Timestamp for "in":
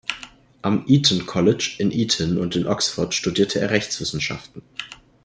1.77-1.91, 2.55-2.65